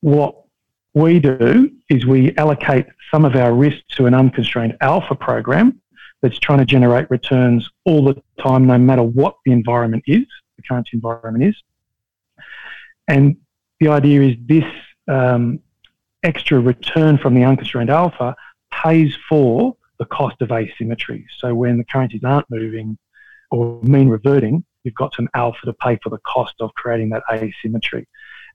what 0.00 0.36
we 0.92 1.20
do 1.20 1.70
is 1.88 2.04
we 2.04 2.36
allocate 2.36 2.86
some 3.10 3.24
of 3.24 3.36
our 3.36 3.54
risk 3.54 3.78
to 3.92 4.06
an 4.06 4.14
unconstrained 4.14 4.76
alpha 4.80 5.14
program 5.14 5.80
that's 6.22 6.38
trying 6.38 6.58
to 6.58 6.64
generate 6.64 7.10
returns 7.10 7.68
all 7.84 8.04
the 8.04 8.22
time, 8.38 8.66
no 8.66 8.78
matter 8.78 9.02
what 9.02 9.36
the 9.44 9.52
environment 9.52 10.04
is, 10.06 10.26
the 10.56 10.62
currency 10.62 10.90
environment 10.94 11.44
is. 11.44 11.56
And 13.08 13.36
the 13.80 13.88
idea 13.88 14.22
is 14.22 14.36
this 14.46 14.64
um, 15.08 15.60
extra 16.22 16.60
return 16.60 17.18
from 17.18 17.34
the 17.34 17.44
unconstrained 17.44 17.90
alpha 17.90 18.36
pays 18.70 19.16
for 19.28 19.76
the 19.98 20.04
cost 20.06 20.40
of 20.40 20.52
asymmetry. 20.52 21.26
So 21.38 21.54
when 21.54 21.78
the 21.78 21.84
currencies 21.84 22.22
aren't 22.24 22.50
moving 22.50 22.98
or 23.50 23.80
mean 23.82 24.08
reverting, 24.08 24.64
you've 24.84 24.94
got 24.94 25.14
some 25.14 25.28
alpha 25.34 25.66
to 25.66 25.72
pay 25.74 25.98
for 26.02 26.10
the 26.10 26.18
cost 26.18 26.54
of 26.60 26.72
creating 26.74 27.10
that 27.10 27.22
asymmetry. 27.32 28.06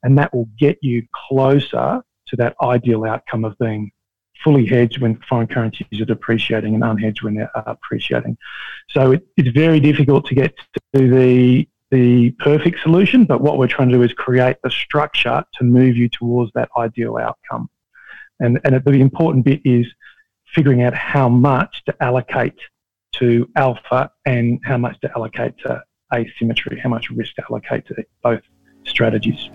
And 0.03 0.17
that 0.17 0.33
will 0.33 0.49
get 0.57 0.77
you 0.81 1.05
closer 1.27 2.01
to 2.27 2.35
that 2.37 2.55
ideal 2.61 3.05
outcome 3.05 3.45
of 3.45 3.57
being 3.59 3.91
fully 4.43 4.65
hedged 4.65 5.01
when 5.01 5.19
foreign 5.27 5.47
currencies 5.47 5.99
are 5.99 6.05
depreciating 6.05 6.75
and 6.75 6.83
unhedged 6.83 7.23
when 7.23 7.35
they're 7.35 7.51
appreciating. 7.55 8.37
So 8.89 9.13
it, 9.13 9.27
it's 9.37 9.49
very 9.49 9.79
difficult 9.79 10.27
to 10.27 10.35
get 10.35 10.55
to 10.95 11.09
the 11.09 11.67
the 11.91 12.31
perfect 12.39 12.81
solution, 12.81 13.25
but 13.25 13.41
what 13.41 13.57
we're 13.57 13.67
trying 13.67 13.89
to 13.89 13.95
do 13.95 14.01
is 14.01 14.11
create 14.13 14.57
the 14.63 14.71
structure 14.71 15.43
to 15.53 15.63
move 15.63 15.95
you 15.95 16.09
towards 16.09 16.51
that 16.53 16.67
ideal 16.75 17.15
outcome. 17.17 17.69
And, 18.39 18.59
and 18.65 18.83
the 18.83 18.91
important 18.91 19.45
bit 19.45 19.61
is 19.63 19.85
figuring 20.47 20.81
out 20.81 20.93
how 20.93 21.29
much 21.29 21.83
to 21.85 21.95
allocate 22.03 22.57
to 23.13 23.49
alpha 23.55 24.11
and 24.25 24.59
how 24.65 24.77
much 24.77 24.99
to 25.01 25.11
allocate 25.15 25.57
to 25.59 25.81
asymmetry, 26.13 26.79
how 26.79 26.89
much 26.89 27.09
risk 27.09 27.35
to 27.35 27.43
allocate 27.49 27.85
to 27.87 28.05
both 28.21 28.41
strategies. 28.83 29.49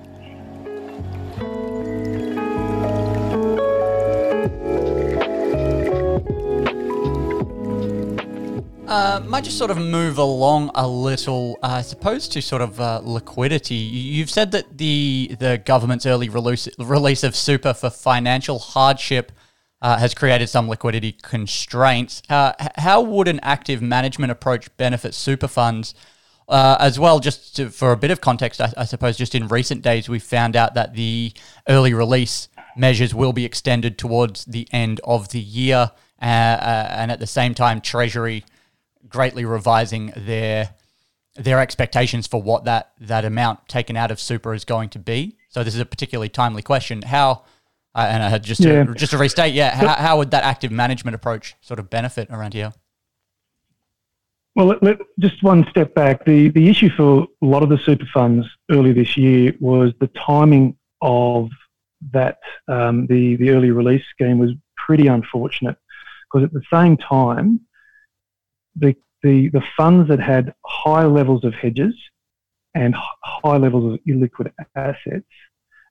Uh, 8.91 9.21
might 9.25 9.45
just 9.45 9.57
sort 9.57 9.71
of 9.71 9.79
move 9.79 10.19
along 10.19 10.69
a 10.75 10.85
little, 10.85 11.57
uh, 11.63 11.75
I 11.75 11.83
suppose, 11.83 12.27
to 12.27 12.43
sort 12.43 12.61
of 12.61 12.81
uh, 12.81 13.01
liquidity. 13.05 13.77
You've 13.77 14.33
said 14.33 14.51
that 14.51 14.79
the 14.79 15.37
the 15.39 15.63
government's 15.65 16.07
early 16.07 16.29
release 16.29 16.69
release 16.77 17.23
of 17.23 17.37
super 17.37 17.73
for 17.73 17.89
financial 17.89 18.59
hardship 18.59 19.31
uh, 19.81 19.97
has 19.99 20.13
created 20.13 20.49
some 20.49 20.69
liquidity 20.69 21.13
constraints. 21.13 22.21
Uh, 22.29 22.53
how 22.79 23.01
would 23.01 23.29
an 23.29 23.39
active 23.45 23.81
management 23.81 24.33
approach 24.33 24.77
benefit 24.77 25.15
super 25.15 25.47
funds? 25.47 25.95
Uh, 26.49 26.77
as 26.81 26.99
well, 26.99 27.21
just 27.21 27.55
to, 27.55 27.71
for 27.71 27.93
a 27.93 27.97
bit 27.97 28.11
of 28.11 28.21
context, 28.21 28.61
I, 28.61 28.73
I, 28.77 28.85
suppose 28.85 29.17
just 29.17 29.37
in 29.37 29.47
recent 29.47 29.83
days 29.83 30.09
we 30.09 30.19
found 30.19 30.57
out 30.57 30.75
that 30.75 30.95
the 30.95 31.33
early 31.69 31.95
release 31.95 32.49
measures 32.77 33.15
will 33.15 33.33
be 33.33 33.45
extended 33.45 33.99
towards 33.99 34.47
the 34.47 34.67
end 34.73 35.01
of 35.05 35.29
the 35.29 35.39
year, 35.39 35.93
and 36.19 37.13
at 37.13 37.21
the 37.21 37.27
same 37.29 37.55
time, 37.55 37.81
Treasury 37.81 38.45
greatly 39.09 39.45
revising 39.45 40.13
their 40.17 40.75
their 41.37 41.61
expectations 41.61 42.27
for 42.27 42.43
what 42.43 42.65
that 42.65 42.93
that 43.01 43.25
amount 43.25 43.69
taken 43.69 43.97
out 43.97 44.11
of 44.11 44.21
super 44.21 44.55
is 44.55 44.65
going 44.65 44.89
to 44.91 44.99
be. 44.99 45.37
So 45.49 45.65
this 45.65 45.75
is 45.75 45.81
a 45.81 45.87
particularly 45.87 46.29
timely 46.29 46.63
question. 46.63 47.03
How 47.03 47.45
uh, 47.95 48.07
and 48.09 48.23
I 48.23 48.29
had 48.29 48.45
just 48.45 48.61
yeah. 48.61 48.85
to, 48.85 48.95
just 48.95 49.11
to 49.13 49.19
restate, 49.19 49.53
yeah, 49.53 49.75
how, 49.75 49.95
how 49.95 50.19
would 50.19 50.31
that 50.31 50.45
active 50.45 50.71
management 50.71 51.17
approach 51.17 51.57
sort 51.61 51.81
of 51.81 51.91
benefit 51.91 52.31
around 52.31 52.55
here? 52.55 52.73
Well, 54.55 54.67
let, 54.67 54.83
let, 54.83 54.99
just 55.19 55.43
one 55.43 55.67
step 55.71 55.95
back. 55.95 56.25
The 56.25 56.49
the 56.51 56.69
issue 56.69 56.91
for 56.91 57.27
a 57.43 57.47
lot 57.47 57.63
of 57.63 57.69
the 57.69 57.79
super 57.79 58.07
funds 58.13 58.47
early 58.71 58.93
this 58.93 59.17
year 59.17 59.55
was 59.61 59.93
the 60.01 60.09
timing 60.09 60.77
of 61.01 61.51
that. 62.13 62.39
Um, 62.69 63.07
the 63.07 63.37
the 63.37 63.51
early 63.51 63.71
release 63.71 64.03
scheme 64.13 64.39
was 64.39 64.51
pretty 64.77 65.07
unfortunate 65.07 65.77
because 66.25 66.45
at 66.45 66.53
the 66.53 66.63
same 66.73 66.97
time 66.97 67.61
the, 68.81 68.97
the, 69.23 69.49
the 69.49 69.63
funds 69.77 70.09
that 70.09 70.21
had 70.21 70.55
high 70.65 71.05
levels 71.05 71.45
of 71.45 71.55
hedges 71.55 71.95
and 72.75 72.95
high 73.23 73.57
levels 73.57 73.95
of 73.95 74.01
illiquid 74.07 74.53
assets 74.75 75.27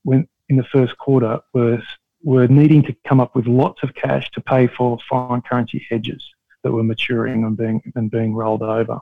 when 0.04 0.28
in 0.50 0.58
the 0.58 0.64
first 0.64 0.98
quarter 0.98 1.40
were, 1.54 1.82
were 2.24 2.48
needing 2.48 2.84
to 2.84 2.96
come 3.08 3.20
up 3.20 3.36
with 3.36 3.48
lots 3.48 3.84
of 3.84 3.94
cash 3.94 4.30
to 4.32 4.42
pay 4.42 4.68
for 4.68 4.98
foreign 5.08 5.42
currency 5.42 5.86
hedges 5.90 6.24
that 6.64 6.72
were 6.72 6.84
maturing 6.84 7.44
and 7.44 7.56
being, 7.56 7.82
and 7.96 8.10
being 8.12 8.34
rolled 8.34 8.64
over. 8.64 9.00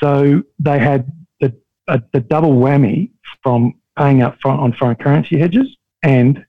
So 0.00 0.42
they 0.58 0.78
had 0.78 1.10
the, 1.40 1.54
a, 1.88 2.00
the 2.12 2.20
double 2.20 2.54
whammy 2.54 3.10
from 3.42 3.74
paying 3.98 4.22
up 4.22 4.38
front 4.40 4.60
on 4.60 4.72
foreign 4.72 4.96
currency 4.96 5.38
hedges 5.38 5.76
and 6.02 6.44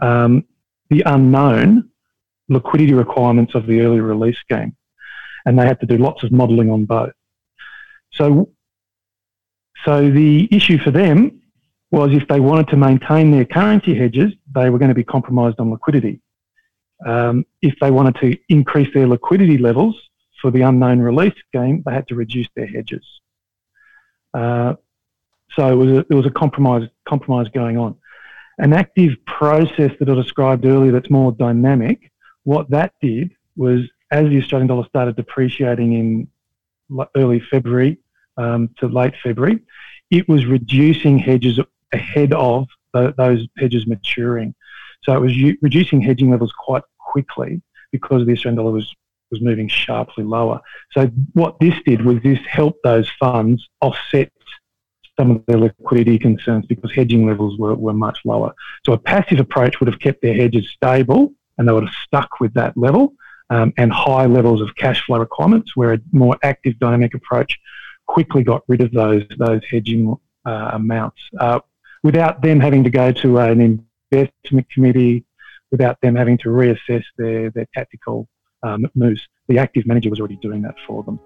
um, 0.00 0.44
the 0.88 1.02
unknown 1.06 1.90
liquidity 2.48 2.94
requirements 2.94 3.54
of 3.54 3.66
the 3.66 3.80
early 3.80 4.00
release 4.00 4.36
scheme 4.38 4.76
and 5.46 5.58
they 5.58 5.66
had 5.66 5.80
to 5.80 5.86
do 5.86 5.96
lots 5.96 6.22
of 6.22 6.32
modelling 6.32 6.70
on 6.70 6.84
both. 6.84 7.12
So, 8.12 8.50
so 9.84 10.10
the 10.10 10.48
issue 10.50 10.78
for 10.78 10.90
them 10.90 11.40
was 11.90 12.12
if 12.12 12.26
they 12.28 12.40
wanted 12.40 12.68
to 12.68 12.76
maintain 12.76 13.30
their 13.30 13.44
currency 13.44 13.94
hedges, 13.94 14.32
they 14.54 14.70
were 14.70 14.78
going 14.78 14.90
to 14.90 14.94
be 14.94 15.04
compromised 15.04 15.58
on 15.58 15.70
liquidity. 15.70 16.20
Um, 17.06 17.46
if 17.62 17.74
they 17.80 17.90
wanted 17.90 18.16
to 18.16 18.36
increase 18.48 18.92
their 18.92 19.06
liquidity 19.06 19.58
levels 19.58 19.96
for 20.40 20.50
the 20.50 20.62
unknown 20.62 21.00
release 21.00 21.34
game, 21.52 21.82
they 21.84 21.92
had 21.92 22.06
to 22.08 22.14
reduce 22.14 22.48
their 22.54 22.66
hedges. 22.66 23.04
Uh, 24.34 24.74
so 25.56 25.72
it 25.72 25.74
was 25.74 25.90
a, 25.90 25.98
it 25.98 26.14
was 26.14 26.26
a 26.26 26.30
compromise 26.30 26.88
compromise 27.08 27.48
going 27.48 27.76
on. 27.76 27.96
An 28.58 28.72
active 28.72 29.16
process 29.26 29.90
that 29.98 30.08
I 30.08 30.14
described 30.14 30.64
earlier 30.64 30.92
that's 30.92 31.10
more 31.10 31.32
dynamic, 31.32 32.12
what 32.44 32.70
that 32.70 32.92
did 33.00 33.32
was 33.56 33.80
as 34.10 34.28
the 34.28 34.38
Australian 34.38 34.66
dollar 34.66 34.86
started 34.86 35.16
depreciating 35.16 35.92
in 35.92 36.28
early 37.14 37.40
February 37.40 37.98
um, 38.36 38.70
to 38.78 38.88
late 38.88 39.14
February, 39.22 39.60
it 40.10 40.28
was 40.28 40.46
reducing 40.46 41.18
hedges 41.18 41.60
ahead 41.92 42.32
of 42.32 42.66
the, 42.92 43.14
those 43.16 43.46
hedges 43.56 43.86
maturing. 43.86 44.54
So 45.02 45.14
it 45.14 45.20
was 45.20 45.36
u- 45.36 45.56
reducing 45.62 46.00
hedging 46.00 46.30
levels 46.30 46.52
quite 46.52 46.82
quickly 46.98 47.62
because 47.92 48.26
the 48.26 48.32
Australian 48.32 48.56
dollar 48.56 48.72
was, 48.72 48.94
was 49.30 49.40
moving 49.40 49.68
sharply 49.68 50.24
lower. 50.24 50.60
So 50.92 51.06
what 51.34 51.58
this 51.60 51.74
did 51.86 52.04
was 52.04 52.20
this 52.22 52.38
helped 52.48 52.80
those 52.82 53.08
funds 53.18 53.68
offset 53.80 54.32
some 55.18 55.30
of 55.30 55.44
their 55.46 55.58
liquidity 55.58 56.18
concerns 56.18 56.66
because 56.66 56.92
hedging 56.92 57.26
levels 57.26 57.58
were, 57.58 57.74
were 57.74 57.92
much 57.92 58.18
lower. 58.24 58.54
So 58.86 58.92
a 58.92 58.98
passive 58.98 59.38
approach 59.38 59.78
would 59.78 59.88
have 59.88 60.00
kept 60.00 60.22
their 60.22 60.34
hedges 60.34 60.68
stable 60.70 61.32
and 61.58 61.68
they 61.68 61.72
would 61.72 61.84
have 61.84 61.94
stuck 62.06 62.40
with 62.40 62.54
that 62.54 62.76
level 62.76 63.14
um, 63.50 63.72
and 63.76 63.92
high 63.92 64.26
levels 64.26 64.60
of 64.60 64.74
cash 64.76 65.04
flow 65.04 65.18
requirements, 65.18 65.76
where 65.76 65.92
a 65.92 65.98
more 66.12 66.36
active 66.42 66.78
dynamic 66.78 67.14
approach 67.14 67.58
quickly 68.06 68.42
got 68.42 68.62
rid 68.68 68.80
of 68.80 68.90
those 68.92 69.24
those 69.38 69.60
hedging 69.70 70.16
uh, 70.46 70.70
amounts 70.72 71.20
uh, 71.38 71.60
without 72.02 72.42
them 72.42 72.58
having 72.60 72.82
to 72.84 72.90
go 72.90 73.12
to 73.12 73.38
an 73.38 73.60
investment 74.12 74.70
committee, 74.70 75.24
without 75.70 76.00
them 76.00 76.14
having 76.14 76.38
to 76.38 76.48
reassess 76.48 77.04
their 77.18 77.50
their 77.50 77.66
tactical 77.74 78.28
um, 78.62 78.86
moves. 78.94 79.20
The 79.48 79.58
active 79.58 79.86
manager 79.86 80.10
was 80.10 80.20
already 80.20 80.36
doing 80.36 80.62
that 80.62 80.76
for 80.86 81.02
them. 81.02 81.18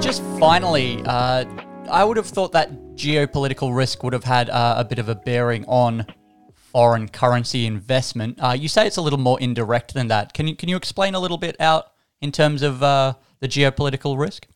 Just 0.00 0.22
finally, 0.38 1.02
uh, 1.04 1.44
I 1.90 2.04
would 2.04 2.16
have 2.16 2.26
thought 2.26 2.52
that 2.52 2.70
geopolitical 2.96 3.76
risk 3.76 4.02
would 4.02 4.12
have 4.12 4.24
had 4.24 4.50
uh, 4.50 4.74
a 4.78 4.84
bit 4.84 4.98
of 4.98 5.08
a 5.08 5.14
bearing 5.14 5.64
on 5.66 6.06
foreign 6.54 7.08
currency 7.08 7.66
investment. 7.66 8.38
Uh, 8.42 8.56
you 8.58 8.68
say 8.68 8.86
it's 8.86 8.96
a 8.96 9.02
little 9.02 9.18
more 9.18 9.38
indirect 9.40 9.94
than 9.94 10.08
that. 10.08 10.32
Can 10.32 10.48
you 10.48 10.56
can 10.56 10.68
you 10.68 10.76
explain 10.76 11.14
a 11.14 11.20
little 11.20 11.38
bit 11.38 11.56
out 11.60 11.92
in 12.20 12.32
terms 12.32 12.62
of 12.62 12.82
uh, 12.82 13.14
the 13.40 13.48
geopolitical 13.48 14.18
risk? 14.18 14.46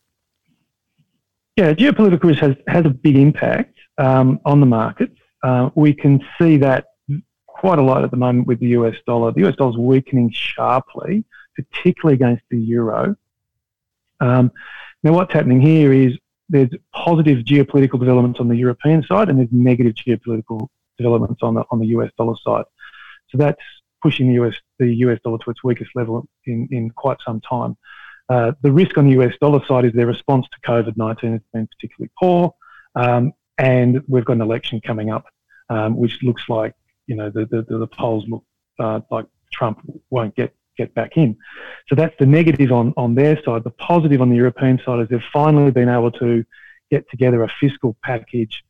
Yeah, 1.57 1.73
geopolitical 1.75 2.25
risk 2.25 2.41
has, 2.41 2.57
has 2.67 2.87
a 2.87 2.91
big 2.91 3.17
impact 3.17 3.77
um, 3.99 4.41
on 4.45 4.61
the 4.61 4.67
markets. 4.67 5.17
Uh, 5.43 5.71
we 5.75 5.93
can 5.93 6.21
see 6.39 6.57
that 6.59 6.87
quite 7.47 7.79
a 7.79 7.83
lot 7.83 8.05
at 8.05 8.11
the 8.11 8.17
moment 8.17 8.47
with 8.47 8.59
the 8.61 8.69
US 8.69 8.97
dollar. 9.07 9.33
The 9.33 9.47
US 9.47 9.57
dollar 9.57 9.73
is 9.73 9.77
weakening 9.77 10.31
sharply, 10.33 11.25
particularly 11.55 12.15
against 12.15 12.43
the 12.51 12.59
euro. 12.59 13.17
Um, 14.21 14.51
now, 15.03 15.13
what's 15.13 15.33
happening 15.33 15.61
here 15.61 15.93
is 15.93 16.19
there's 16.51 16.71
positive 16.93 17.39
geopolitical 17.39 17.99
developments 17.99 18.41
on 18.41 18.49
the 18.49 18.57
European 18.57 19.03
side 19.05 19.29
and 19.29 19.39
there's 19.39 19.49
negative 19.53 19.95
geopolitical 19.95 20.69
developments 20.99 21.41
on 21.43 21.55
the 21.55 21.65
on 21.71 21.79
the 21.79 21.87
US 21.87 22.11
dollar 22.19 22.35
side. 22.45 22.65
So 23.31 23.39
that's 23.39 23.63
pushing 24.03 24.29
the 24.29 24.35
US 24.43 24.55
the 24.79 24.93
US 25.07 25.19
dollar 25.25 25.39
to 25.39 25.51
its 25.51 25.63
weakest 25.65 25.91
level 25.95 26.27
in, 26.45 26.69
in 26.71 26.91
quite 26.91 27.19
some 27.25 27.41
time. 27.41 27.77
Uh, 28.29 28.53
the 28.63 28.73
risk 28.73 28.99
on 28.99 29.07
the 29.07 29.23
US 29.23 29.35
dollar 29.41 29.65
side 29.67 29.85
is 29.85 29.93
their 29.93 30.07
response 30.07 30.47
to 30.53 30.71
COVID 30.71 30.97
19 30.97 31.33
has 31.33 31.41
been 31.55 31.69
particularly 31.69 32.11
poor, 32.19 32.55
um, 32.95 33.33
and 33.59 34.03
we've 34.09 34.25
got 34.25 34.35
an 34.35 34.43
election 34.43 34.81
coming 34.81 35.11
up, 35.11 35.27
um, 35.69 35.97
which 35.97 36.19
looks 36.23 36.43
like 36.49 36.75
you 37.07 37.17
know 37.17 37.31
the, 37.31 37.47
the, 37.47 37.63
the 37.79 37.87
polls 37.87 38.25
look 38.29 38.45
uh, 38.79 39.01
like 39.11 39.27
Trump 39.53 39.81
won't 40.11 40.35
get 40.35 40.55
get 40.77 40.95
back 40.95 41.17
in. 41.17 41.37
So 41.89 41.95
that's 41.95 42.15
the 42.19 42.27
negative 42.27 42.73
on, 42.73 42.95
on 42.97 43.15
their 43.15 43.43
side. 43.45 43.65
The 43.65 43.71
positive 43.71 44.21
on 44.21 44.31
the 44.31 44.37
European 44.37 44.81
side 44.85 45.01
is 45.01 45.09
they've 45.09 45.21
finally 45.33 45.71
been 45.71 45.89
able 45.89 46.13
to 46.13 46.45
get 46.91 47.09
together 47.11 47.43
a 47.43 47.49
fiscal 47.61 47.97
package 48.03 48.65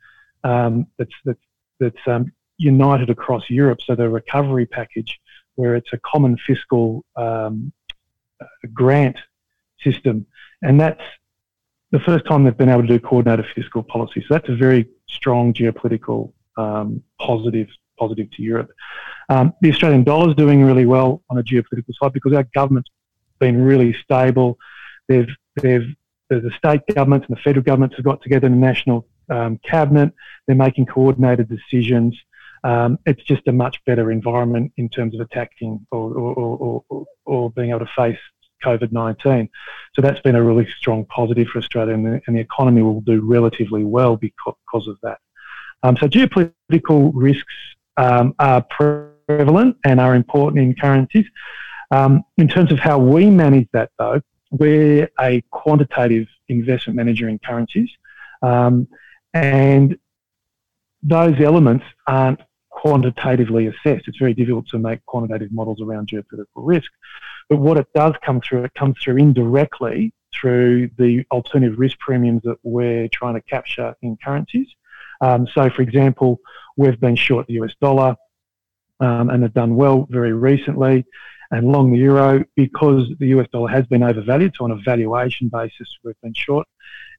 um, 0.44 0.86
that's, 0.98 1.14
that's, 1.24 1.40
that's 1.78 2.06
um, 2.06 2.32
united 2.58 3.10
across 3.10 3.48
Europe. 3.48 3.80
So 3.82 3.94
the 3.94 4.08
recovery 4.08 4.66
package, 4.66 5.18
where 5.54 5.74
it's 5.76 5.92
a 5.92 5.98
common 5.98 6.36
fiscal 6.46 7.04
um, 7.16 7.72
grant 8.72 9.16
system. 9.82 10.26
And 10.62 10.80
that's 10.80 11.02
the 11.90 12.00
first 12.00 12.26
time 12.26 12.44
they've 12.44 12.56
been 12.56 12.68
able 12.68 12.82
to 12.82 12.88
do 12.88 13.00
coordinated 13.00 13.46
fiscal 13.54 13.82
policy. 13.82 14.24
So 14.26 14.34
that's 14.34 14.48
a 14.48 14.56
very 14.56 14.88
strong 15.08 15.52
geopolitical 15.52 16.32
um, 16.56 17.02
positive 17.18 17.68
positive 18.00 18.30
to 18.32 18.42
Europe. 18.42 18.70
Um, 19.28 19.52
the 19.60 19.70
Australian 19.70 20.04
dollar 20.04 20.30
is 20.30 20.34
doing 20.34 20.64
really 20.64 20.86
well 20.86 21.22
on 21.30 21.38
a 21.38 21.42
geopolitical 21.42 21.94
side 22.00 22.12
because 22.12 22.32
our 22.32 22.46
government's 22.54 22.90
been 23.38 23.62
really 23.62 23.92
stable. 24.02 24.58
They've, 25.08 25.28
they've, 25.62 25.86
the 26.28 26.52
state 26.56 26.80
governments 26.94 27.26
and 27.28 27.36
the 27.36 27.42
federal 27.42 27.64
governments 27.64 27.96
have 27.96 28.04
got 28.04 28.22
together 28.22 28.46
in 28.46 28.52
the 28.52 28.66
national 28.66 29.06
um, 29.28 29.58
cabinet. 29.58 30.12
They're 30.46 30.56
making 30.56 30.86
coordinated 30.86 31.48
decisions. 31.48 32.18
Um, 32.62 32.98
it's 33.06 33.22
just 33.22 33.46
a 33.48 33.52
much 33.52 33.76
better 33.86 34.10
environment 34.10 34.72
in 34.76 34.88
terms 34.88 35.14
of 35.14 35.20
attacking 35.20 35.86
or, 35.90 36.12
or, 36.12 36.82
or, 36.88 37.06
or 37.24 37.50
being 37.50 37.70
able 37.70 37.80
to 37.80 37.90
face 37.96 38.18
COVID 38.64 38.92
19. 38.92 39.48
So 39.94 40.02
that's 40.02 40.20
been 40.20 40.36
a 40.36 40.42
really 40.42 40.68
strong 40.78 41.04
positive 41.06 41.48
for 41.48 41.58
Australia, 41.58 41.94
and 41.94 42.06
the, 42.06 42.20
and 42.26 42.36
the 42.36 42.40
economy 42.40 42.82
will 42.82 43.00
do 43.00 43.20
relatively 43.20 43.84
well 43.84 44.16
because, 44.16 44.54
because 44.66 44.88
of 44.88 44.98
that. 45.02 45.18
Um, 45.82 45.96
so 45.96 46.08
geopolitical 46.08 47.12
risks 47.14 47.54
um, 47.96 48.34
are 48.38 48.62
prevalent 48.62 49.76
and 49.84 50.00
are 50.00 50.14
important 50.14 50.62
in 50.62 50.74
currencies. 50.74 51.26
Um, 51.90 52.22
in 52.38 52.48
terms 52.48 52.70
of 52.72 52.78
how 52.78 52.98
we 52.98 53.26
manage 53.30 53.68
that, 53.72 53.90
though, 53.98 54.20
we're 54.50 55.08
a 55.20 55.42
quantitative 55.50 56.26
investment 56.48 56.96
manager 56.96 57.28
in 57.28 57.38
currencies, 57.38 57.90
um, 58.42 58.88
and 59.32 59.98
those 61.02 61.40
elements 61.40 61.84
aren't 62.06 62.40
quantitatively 62.68 63.66
assessed. 63.66 64.08
It's 64.08 64.18
very 64.18 64.34
difficult 64.34 64.68
to 64.68 64.78
make 64.78 65.04
quantitative 65.06 65.52
models 65.52 65.80
around 65.80 66.08
geopolitical 66.08 66.46
risk. 66.56 66.90
But 67.48 67.58
what 67.58 67.76
it 67.76 67.86
does 67.94 68.14
come 68.24 68.40
through, 68.40 68.64
it 68.64 68.74
comes 68.74 68.96
through 69.02 69.16
indirectly 69.16 70.12
through 70.32 70.90
the 70.96 71.24
alternative 71.30 71.78
risk 71.78 71.98
premiums 71.98 72.42
that 72.44 72.56
we're 72.62 73.08
trying 73.08 73.34
to 73.34 73.42
capture 73.42 73.94
in 74.02 74.16
currencies. 74.22 74.68
Um, 75.20 75.46
so, 75.54 75.70
for 75.70 75.82
example, 75.82 76.40
we've 76.76 76.98
been 77.00 77.16
short 77.16 77.46
the 77.46 77.54
US 77.54 77.74
dollar 77.80 78.16
um, 79.00 79.30
and 79.30 79.42
have 79.42 79.54
done 79.54 79.76
well 79.76 80.06
very 80.10 80.32
recently, 80.32 81.04
and 81.50 81.70
long 81.70 81.92
the 81.92 81.98
euro 81.98 82.44
because 82.54 83.08
the 83.18 83.28
US 83.28 83.48
dollar 83.52 83.68
has 83.68 83.86
been 83.86 84.02
overvalued. 84.02 84.54
So, 84.56 84.64
on 84.64 84.70
a 84.70 84.76
valuation 84.76 85.48
basis, 85.48 85.88
we've 86.04 86.20
been 86.22 86.34
short. 86.34 86.66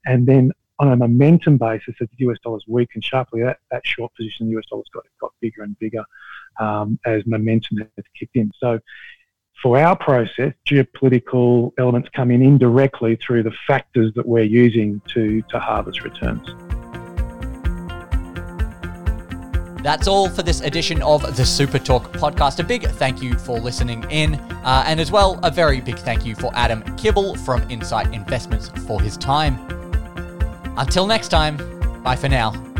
And 0.06 0.26
then 0.26 0.52
on 0.80 0.92
a 0.92 0.96
momentum 0.96 1.58
basis, 1.58 1.96
as 2.02 2.08
the 2.18 2.26
US 2.28 2.38
dollar's 2.44 2.66
weakened 2.68 3.04
sharply, 3.04 3.44
that, 3.44 3.60
that 3.70 3.86
short 3.86 4.14
position 4.16 4.48
in 4.48 4.54
the 4.54 4.60
US 4.60 4.66
dollar's 4.70 4.88
got, 4.94 5.04
got 5.20 5.32
bigger 5.40 5.64
and 5.64 5.78
bigger 5.80 6.04
um, 6.60 7.00
as 7.06 7.26
momentum 7.26 7.78
has 7.78 8.06
kicked 8.18 8.36
in. 8.36 8.52
So, 8.60 8.80
for 9.62 9.78
our 9.78 9.96
process, 9.96 10.54
geopolitical 10.68 11.72
elements 11.78 12.10
come 12.16 12.32
in 12.32 12.42
indirectly 12.42 13.16
through 13.16 13.44
the 13.44 13.54
factors 13.68 14.12
that 14.16 14.28
we're 14.28 14.44
using 14.44 15.02
to, 15.10 15.44
to 15.50 15.60
harvest 15.60 16.04
returns. 16.04 16.50
That's 19.84 20.08
all 20.08 20.30
for 20.30 20.44
this 20.44 20.62
edition 20.62 21.02
of 21.02 21.36
the 21.36 21.46
Super 21.46 21.80
Talk 21.80 22.12
podcast. 22.14 22.60
A 22.60 22.64
big 22.64 22.88
thank 22.88 23.22
you 23.22 23.38
for 23.38 23.60
listening 23.60 24.06
in, 24.10 24.36
uh, 24.36 24.84
and 24.86 25.00
as 25.00 25.12
well, 25.12 25.40
a 25.44 25.50
very 25.50 25.82
big 25.82 25.98
thank 25.98 26.26
you 26.26 26.36
for 26.36 26.52
Adam 26.54 26.84
Kibble 26.98 27.36
from 27.38 27.70
Insight 27.70 28.14
Investments 28.14 28.70
for 28.86 29.02
his 29.02 29.18
time. 29.18 29.60
Until 30.78 31.08
next 31.08 31.30
time, 31.30 31.58
bye 32.04 32.16
for 32.16 32.30
now. 32.30 32.71